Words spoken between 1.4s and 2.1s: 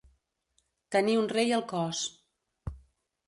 al cos.